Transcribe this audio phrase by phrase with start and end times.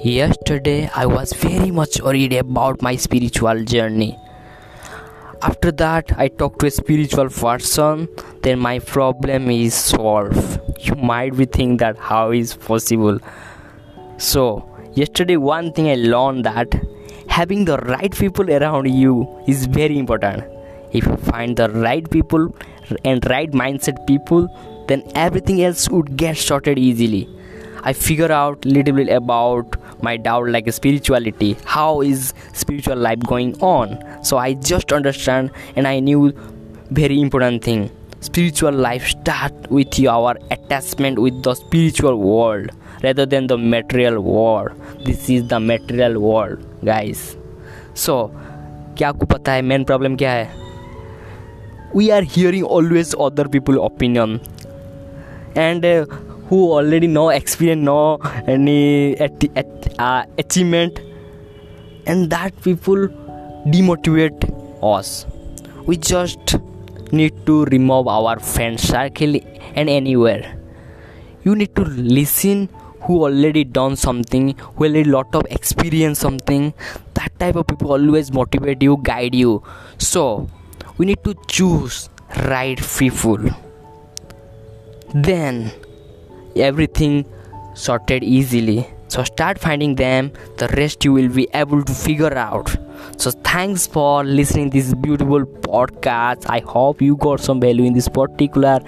[0.00, 4.18] Yesterday, I was very much worried about my spiritual journey.
[5.42, 8.08] After that, I talked to a spiritual person,
[8.42, 10.60] then my problem is solved.
[10.80, 13.18] You might be thinking that how is possible.
[14.16, 16.74] So, yesterday, one thing I learned that
[17.28, 20.42] having the right people around you is very important.
[20.92, 22.52] If you find the right people
[23.04, 24.48] and right mindset people,
[24.88, 27.28] then everything else would get sorted easily
[27.84, 31.57] I figure out little bit about my doubt like spirituality.
[31.65, 33.97] How is spiritual life going on?
[34.23, 36.33] So I just understand and I knew
[36.91, 37.89] very important thing.
[38.19, 42.71] Spiritual life start with your attachment with the spiritual world
[43.03, 44.71] rather than the material world.
[45.05, 47.35] This is the material world, guys.
[47.93, 48.31] So
[48.97, 50.49] क्या आपको पता है main problem क्या है
[51.95, 54.39] we are hearing always other people opinion
[55.57, 55.85] and
[56.52, 60.98] who already know experience know any at, at, uh, achievement.
[62.04, 63.08] And that people
[63.74, 64.42] demotivate
[64.82, 65.24] us.
[65.86, 66.56] We just
[67.10, 69.36] need to remove our friend circle
[69.76, 70.58] and anywhere.
[71.42, 72.68] You need to listen
[73.00, 76.74] who already done something who already lot of experience something.
[77.14, 79.62] That type of people always motivate you guide you.
[79.96, 80.50] So
[80.98, 82.10] we need to choose
[82.50, 83.38] right people.
[85.14, 85.72] Then
[86.56, 87.24] everything
[87.74, 88.86] sorted easily.
[89.08, 90.32] So start finding them.
[90.56, 92.74] The rest you will be able to figure out.
[93.18, 96.46] So thanks for listening this beautiful podcast.
[96.48, 98.80] I hope you got some value in this particular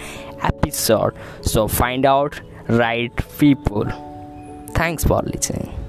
[0.42, 1.14] episode.
[1.42, 3.84] So find out right people.
[4.74, 5.84] Thanks for listening